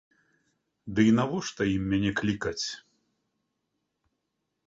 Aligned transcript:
Ды 0.99 1.05
і 1.09 1.11
навошта 1.17 1.61
ім 1.75 1.83
мяне 1.91 2.11
клікаць? 2.21 2.65